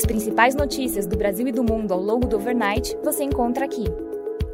As 0.00 0.06
principais 0.06 0.54
notícias 0.54 1.06
do 1.06 1.14
Brasil 1.14 1.46
e 1.46 1.52
do 1.52 1.62
mundo 1.62 1.92
ao 1.92 2.00
longo 2.00 2.26
do 2.26 2.36
overnight 2.36 2.96
você 3.04 3.22
encontra 3.22 3.66
aqui. 3.66 3.84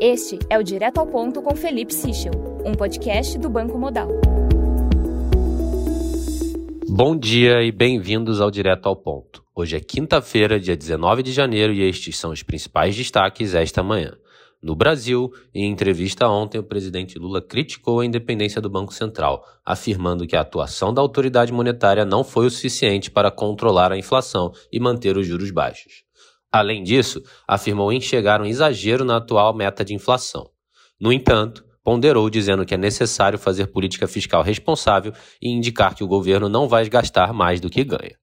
Este 0.01 0.41
é 0.51 0.59
o 0.59 0.63
Direto 0.65 0.99
ao 0.99 1.07
Ponto 1.07 1.41
com 1.41 1.55
Felipe 1.55 1.95
Sichel, 1.95 2.33
um 2.65 2.73
podcast 2.73 3.39
do 3.39 3.49
Banco 3.49 3.79
Modal. 3.79 4.09
Bom 6.89 7.17
dia 7.17 7.63
e 7.63 7.71
bem-vindos 7.71 8.41
ao 8.41 8.51
Direto 8.51 8.89
ao 8.89 8.97
Ponto. 8.97 9.45
Hoje 9.55 9.77
é 9.77 9.81
quinta-feira, 9.81 10.59
dia 10.59 10.77
19 10.77 11.23
de 11.23 11.31
janeiro, 11.31 11.73
e 11.73 11.89
estes 11.89 12.19
são 12.19 12.33
os 12.33 12.43
principais 12.43 12.97
destaques 12.97 13.55
esta 13.55 13.85
manhã. 13.85 14.19
No 14.63 14.75
Brasil, 14.75 15.31
em 15.55 15.71
entrevista 15.71 16.29
ontem, 16.29 16.59
o 16.59 16.63
presidente 16.63 17.19
Lula 17.19 17.43
criticou 17.43 18.01
a 18.01 18.07
independência 18.07 18.61
do 18.61 18.71
Banco 18.71 18.93
Central, 18.93 19.45
afirmando 19.65 20.27
que 20.27 20.35
a 20.35 20.41
atuação 20.41 20.93
da 20.93 21.01
autoridade 21.03 21.53
monetária 21.53 22.05
não 22.05 22.25
foi 22.25 22.47
o 22.47 22.51
suficiente 22.51 23.11
para 23.11 23.31
controlar 23.31 23.93
a 23.93 23.99
inflação 23.99 24.53
e 24.73 24.81
manter 24.81 25.17
os 25.17 25.27
juros 25.27 25.51
baixos. 25.51 26.05
Além 26.51 26.83
disso, 26.83 27.23
afirmou 27.47 27.93
enxergar 27.93 28.41
um 28.41 28.47
exagero 28.47 29.05
na 29.05 29.19
atual 29.19 29.55
meta 29.55 29.85
de 29.85 29.95
inflação. 29.95 30.51
No 30.99 31.13
entanto, 31.13 31.65
ponderou 31.85 32.29
dizendo 32.31 32.65
que 32.65 32.75
é 32.75 32.79
necessário 32.79 33.39
fazer 33.39 33.67
política 33.67 34.09
fiscal 34.09 34.43
responsável 34.43 35.13
e 35.41 35.51
indicar 35.51 35.95
que 35.95 36.03
o 36.03 36.09
governo 36.09 36.49
não 36.49 36.67
vai 36.67 36.89
gastar 36.89 37.33
mais 37.33 37.61
do 37.61 37.71
que 37.71 37.85
ganha. 37.85 38.17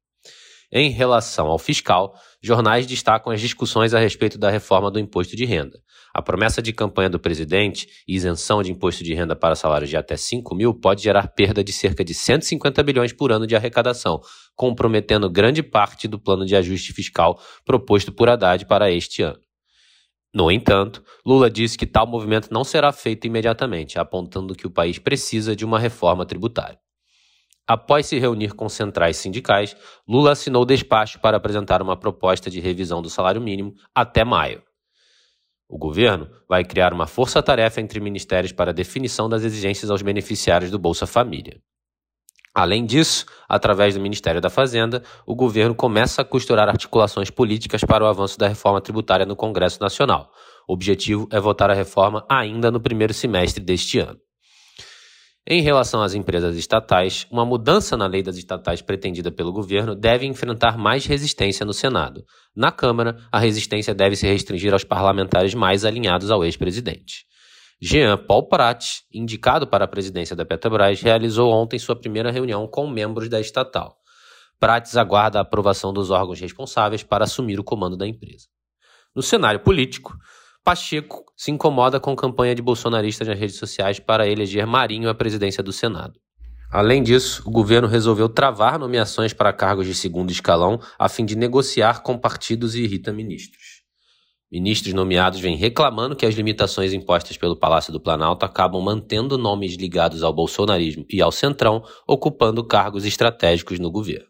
Em 0.75 0.89
relação 0.89 1.49
ao 1.49 1.59
fiscal, 1.59 2.15
jornais 2.41 2.87
destacam 2.87 3.31
as 3.31 3.39
discussões 3.39 3.93
a 3.93 3.99
respeito 3.99 4.39
da 4.39 4.49
reforma 4.49 4.89
do 4.89 4.97
imposto 4.97 5.35
de 5.35 5.45
renda. 5.45 5.79
A 6.11 6.19
promessa 6.19 6.63
de 6.63 6.73
campanha 6.73 7.11
do 7.11 7.19
presidente, 7.19 7.87
isenção 8.07 8.63
de 8.63 8.71
imposto 8.71 9.03
de 9.03 9.13
renda 9.13 9.35
para 9.35 9.53
salários 9.53 9.91
de 9.91 9.97
até 9.97 10.17
5 10.17 10.55
mil, 10.55 10.73
pode 10.73 11.03
gerar 11.03 11.27
perda 11.27 11.63
de 11.63 11.71
cerca 11.71 12.03
de 12.03 12.15
150 12.15 12.81
bilhões 12.81 13.13
por 13.13 13.31
ano 13.31 13.45
de 13.45 13.55
arrecadação, 13.55 14.19
comprometendo 14.55 15.29
grande 15.29 15.61
parte 15.61 16.07
do 16.07 16.17
plano 16.17 16.43
de 16.43 16.55
ajuste 16.55 16.91
fiscal 16.91 17.39
proposto 17.63 18.11
por 18.11 18.27
Haddad 18.27 18.65
para 18.65 18.89
este 18.89 19.21
ano. 19.21 19.39
No 20.33 20.49
entanto, 20.49 21.03
Lula 21.23 21.51
disse 21.51 21.77
que 21.77 21.85
tal 21.85 22.07
movimento 22.07 22.51
não 22.51 22.63
será 22.63 22.91
feito 22.91 23.27
imediatamente, 23.27 23.99
apontando 23.99 24.55
que 24.55 24.65
o 24.65 24.71
país 24.71 24.97
precisa 24.97 25.55
de 25.55 25.63
uma 25.63 25.77
reforma 25.77 26.25
tributária. 26.25 26.82
Após 27.67 28.07
se 28.07 28.19
reunir 28.19 28.53
com 28.53 28.67
centrais 28.67 29.17
sindicais, 29.17 29.75
Lula 30.07 30.31
assinou 30.31 30.65
despacho 30.65 31.19
para 31.19 31.37
apresentar 31.37 31.81
uma 31.81 31.95
proposta 31.95 32.49
de 32.49 32.59
revisão 32.59 33.01
do 33.01 33.09
salário 33.09 33.41
mínimo 33.41 33.73
até 33.95 34.25
maio. 34.25 34.61
O 35.69 35.77
governo 35.77 36.29
vai 36.47 36.63
criar 36.65 36.93
uma 36.93 37.07
força-tarefa 37.07 37.79
entre 37.79 37.99
ministérios 37.99 38.51
para 38.51 38.73
definição 38.73 39.29
das 39.29 39.43
exigências 39.43 39.89
aos 39.89 40.01
beneficiários 40.01 40.69
do 40.69 40.77
Bolsa 40.77 41.07
Família. 41.07 41.61
Além 42.53 42.85
disso, 42.85 43.25
através 43.49 43.95
do 43.95 44.01
Ministério 44.01 44.39
da 44.39 44.49
Fazenda, 44.49 45.01
o 45.25 45.33
governo 45.33 45.73
começa 45.73 46.21
a 46.21 46.25
costurar 46.25 46.69
articulações 46.69 47.31
políticas 47.31 47.83
para 47.83 48.03
o 48.03 48.07
avanço 48.07 48.37
da 48.37 48.47
reforma 48.47 48.79
tributária 48.79 49.25
no 49.25 49.35
Congresso 49.35 49.81
Nacional. 49.81 50.29
O 50.67 50.73
objetivo 50.73 51.27
é 51.31 51.39
votar 51.39 51.71
a 51.71 51.73
reforma 51.73 52.23
ainda 52.29 52.69
no 52.69 52.79
primeiro 52.79 53.13
semestre 53.13 53.63
deste 53.63 53.97
ano. 53.97 54.19
Em 55.45 55.61
relação 55.61 56.01
às 56.01 56.13
empresas 56.13 56.55
estatais, 56.55 57.27
uma 57.29 57.45
mudança 57.45 57.97
na 57.97 58.07
lei 58.07 58.23
das 58.23 58.37
estatais 58.37 58.81
pretendida 58.81 59.29
pelo 59.29 59.51
governo 59.51 59.93
deve 59.93 60.25
enfrentar 60.25 60.77
mais 60.77 61.05
resistência 61.05 61.65
no 61.65 61.73
Senado. 61.73 62.23
Na 62.55 62.71
Câmara, 62.71 63.17
a 63.29 63.39
resistência 63.39 63.93
deve 63.93 64.15
se 64.15 64.25
restringir 64.25 64.71
aos 64.71 64.85
parlamentares 64.85 65.53
mais 65.53 65.83
alinhados 65.83 66.31
ao 66.31 66.45
ex-presidente. 66.45 67.25
Jean 67.81 68.17
Paul 68.17 68.47
Prat, 68.47 68.85
indicado 69.13 69.67
para 69.67 69.83
a 69.83 69.87
presidência 69.87 70.33
da 70.33 70.45
Petrobras, 70.45 71.01
realizou 71.01 71.51
ontem 71.51 71.77
sua 71.77 71.99
primeira 71.99 72.31
reunião 72.31 72.65
com 72.65 72.87
membros 72.87 73.27
da 73.27 73.41
estatal. 73.41 73.97
Prates 74.57 74.95
aguarda 74.95 75.39
a 75.39 75.41
aprovação 75.41 75.91
dos 75.91 76.09
órgãos 76.09 76.39
responsáveis 76.39 77.03
para 77.03 77.25
assumir 77.25 77.59
o 77.59 77.65
comando 77.65 77.97
da 77.97 78.07
empresa. 78.07 78.47
No 79.13 79.21
cenário 79.21 79.59
político, 79.59 80.17
Pacheco 80.63 81.25
se 81.35 81.51
incomoda 81.51 81.99
com 81.99 82.15
campanha 82.15 82.55
de 82.55 82.61
bolsonaristas 82.61 83.27
nas 83.27 83.37
redes 83.37 83.57
sociais 83.57 83.99
para 83.99 84.27
eleger 84.27 84.65
Marinho 84.65 85.09
à 85.09 85.13
presidência 85.13 85.61
do 85.61 85.73
Senado. 85.73 86.17
Além 86.71 87.03
disso, 87.03 87.43
o 87.45 87.51
governo 87.51 87.87
resolveu 87.87 88.29
travar 88.29 88.79
nomeações 88.79 89.33
para 89.33 89.51
cargos 89.51 89.85
de 89.85 89.93
segundo 89.93 90.31
escalão 90.31 90.79
a 90.97 91.09
fim 91.09 91.25
de 91.25 91.35
negociar 91.35 92.01
com 92.01 92.17
partidos 92.17 92.75
e 92.75 92.81
irrita 92.81 93.11
ministros. 93.11 93.83
Ministros 94.49 94.93
nomeados 94.93 95.39
vêm 95.39 95.57
reclamando 95.57 96.15
que 96.15 96.25
as 96.25 96.33
limitações 96.33 96.93
impostas 96.93 97.35
pelo 97.35 97.57
Palácio 97.57 97.91
do 97.91 97.99
Planalto 97.99 98.45
acabam 98.45 98.81
mantendo 98.81 99.37
nomes 99.37 99.75
ligados 99.75 100.23
ao 100.23 100.31
bolsonarismo 100.31 101.05
e 101.09 101.21
ao 101.21 101.31
centrão 101.31 101.83
ocupando 102.07 102.65
cargos 102.65 103.03
estratégicos 103.03 103.79
no 103.79 103.91
governo. 103.91 104.27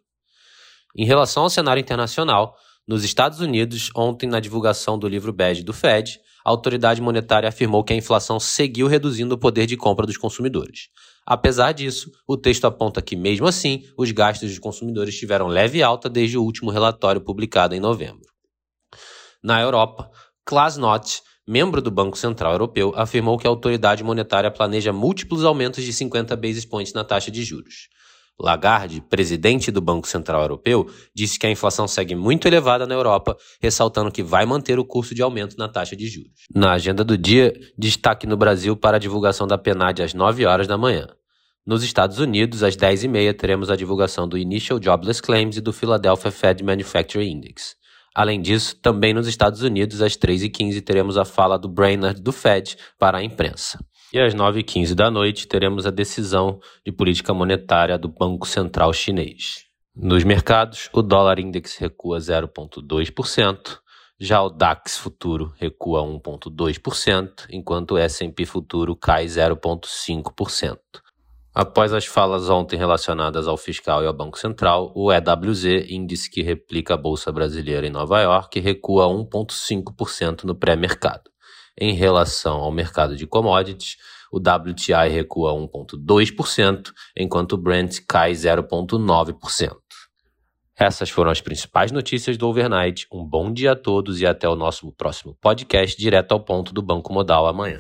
Em 0.98 1.06
relação 1.06 1.44
ao 1.44 1.50
cenário 1.50 1.82
internacional, 1.82 2.56
nos 2.88 3.04
Estados 3.04 3.40
Unidos, 3.40 3.90
ontem, 3.96 4.28
na 4.28 4.42
divulgação 4.42 5.00
do 5.00 5.08
livro 5.08 5.32
bege 5.32 5.64
do 5.64 5.72
Fed, 5.72 6.20
a 6.44 6.50
autoridade 6.50 7.02
monetária 7.02 7.48
afirmou 7.48 7.84
que 7.84 7.94
a 7.94 7.96
inflação 7.96 8.40
seguiu 8.40 8.88
reduzindo 8.88 9.36
o 9.36 9.38
poder 9.38 9.66
de 9.66 9.78
compra 9.78 10.06
dos 10.06 10.18
consumidores. 10.18 10.90
Apesar 11.26 11.72
disso, 11.72 12.12
o 12.28 12.36
texto 12.36 12.66
aponta 12.66 13.02
que, 13.02 13.16
mesmo 13.16 13.48
assim, 13.48 13.84
os 13.98 14.12
gastos 14.12 14.50
dos 14.50 14.60
consumidores 14.60 15.18
tiveram 15.18 15.48
leve 15.48 15.82
alta 15.82 16.10
desde 16.10 16.38
o 16.38 16.44
último 16.44 16.70
relatório 16.70 17.22
publicado 17.22 17.74
em 17.74 17.80
novembro. 17.80 18.28
Na 19.42 19.62
Europa, 19.62 20.10
Klaas 20.46 20.76
Knot, 20.76 21.22
membro 21.48 21.82
do 21.82 21.90
Banco 21.90 22.18
Central 22.18 22.52
Europeu, 22.52 22.92
afirmou 22.98 23.38
que 23.38 23.48
a 23.48 23.50
autoridade 23.50 24.04
monetária 24.04 24.52
planeja 24.52 24.92
múltiplos 24.92 25.46
aumentos 25.46 25.86
de 25.86 25.94
50 25.94 26.36
basis 26.36 26.66
points 26.66 26.92
na 26.92 27.06
taxa 27.06 27.32
de 27.32 27.44
juros. 27.44 27.88
Lagarde, 28.40 29.02
presidente 29.02 29.72
do 29.72 29.80
Banco 29.80 30.08
Central 30.08 30.42
Europeu, 30.42 30.90
disse 31.16 31.38
que 31.38 31.46
a 31.46 31.52
inflação 31.52 31.88
segue 31.88 32.16
muito 32.16 32.48
elevada 32.48 32.88
na 32.88 32.96
Europa, 32.96 33.38
ressaltando 33.62 34.12
que 34.12 34.24
vai 34.24 34.46
manter 34.46 34.80
o 34.80 34.86
curso 34.86 35.14
de 35.14 35.22
aumento 35.22 35.56
na 35.58 35.70
taxa 35.70 35.96
de 35.96 36.08
juros. 36.08 36.32
Na 36.54 36.74
agenda 36.74 37.04
do 37.04 37.18
dia, 37.18 37.54
destaque 37.78 38.26
no 38.26 38.36
Brasil 38.36 38.76
para 38.76 38.98
a 38.98 39.00
divulgação 39.00 39.46
da 39.46 39.58
PNAD 39.58 40.04
às 40.04 40.14
9 40.14 40.46
horas 40.46 40.68
da 40.68 40.78
manhã. 40.78 41.08
Nos 41.66 41.84
Estados 41.84 42.20
Unidos, 42.20 42.62
às 42.62 42.76
10h30, 42.76 43.34
teremos 43.38 43.70
a 43.70 43.76
divulgação 43.76 44.28
do 44.28 44.38
Initial 44.38 44.82
Jobless 44.82 45.22
Claims 45.22 45.56
e 45.56 45.62
do 45.62 45.72
Philadelphia 45.72 46.30
Fed 46.30 46.62
Manufacturing 46.64 47.32
Index. 47.32 47.76
Além 48.16 48.42
disso, 48.42 48.76
também 48.76 49.14
nos 49.14 49.28
Estados 49.28 49.62
Unidos, 49.64 50.02
às 50.02 50.16
3h15, 50.16 50.82
teremos 50.82 51.18
a 51.18 51.26
fala 51.26 51.58
do 51.58 51.68
Brainerd 51.68 52.22
do 52.22 52.32
Fed 52.32 52.78
para 53.00 53.18
a 53.18 53.24
imprensa. 53.24 53.80
E 54.14 54.20
às 54.20 54.36
9h15 54.36 54.94
da 54.94 55.10
noite 55.10 55.48
teremos 55.48 55.88
a 55.88 55.90
decisão 55.90 56.60
de 56.86 56.92
política 56.92 57.34
monetária 57.34 57.98
do 57.98 58.08
Banco 58.08 58.48
Central 58.48 58.94
Chinês. 58.94 59.66
Nos 59.96 60.24
mercados, 60.24 60.90
o 60.94 61.02
dólar 61.02 61.40
index 61.40 61.78
recua 61.78 62.20
0,2%, 62.20 63.80
já 64.20 64.42
o 64.42 64.50
DAX 64.50 64.98
futuro 64.98 65.52
recua 65.58 66.02
1,2%, 66.02 67.48
enquanto 67.52 67.92
o 67.92 67.98
S&P 67.98 68.46
futuro 68.46 68.96
cai 68.96 69.26
0,5%. 69.26 70.78
Após 71.56 71.94
as 71.94 72.08
falas 72.08 72.50
ontem 72.50 72.78
relacionadas 72.78 73.48
ao 73.48 73.56
fiscal 73.56 74.04
e 74.04 74.08
ao 74.08 74.14
Banco 74.14 74.40
Central, 74.40 74.92
o 74.96 75.12
EWZ, 75.14 75.88
índice 75.88 76.28
que 76.28 76.42
replica 76.42 76.96
a 76.96 76.98
Bolsa 76.98 77.32
Brasileira 77.32 77.86
em 77.86 77.92
Nova 77.92 78.20
York, 78.22 78.60
recua 78.60 79.06
1,5% 79.06 80.46
no 80.46 80.56
pré-mercado. 80.56 81.30
Em 81.80 81.94
relação 81.94 82.56
ao 82.56 82.72
mercado 82.72 83.16
de 83.16 83.28
commodities, 83.28 83.98
o 84.32 84.38
WTI 84.38 85.10
recua 85.12 85.54
1,2%, 85.54 86.92
enquanto 87.16 87.54
o 87.54 87.58
Brent 87.58 88.00
cai 88.08 88.32
0,9%. 88.32 89.76
Essas 90.76 91.12
foram 91.12 91.30
as 91.30 91.40
principais 91.40 91.92
notícias 91.92 92.36
do 92.36 92.48
Overnight. 92.48 93.06
Um 93.14 93.24
bom 93.24 93.54
dia 93.54 93.74
a 93.74 93.76
todos 93.76 94.20
e 94.20 94.26
até 94.26 94.50
o 94.50 94.56
nosso 94.56 94.92
próximo 94.94 95.38
podcast 95.40 95.96
direto 95.96 96.32
ao 96.32 96.40
ponto 96.40 96.74
do 96.74 96.82
Banco 96.82 97.14
Modal 97.14 97.46
amanhã. 97.46 97.80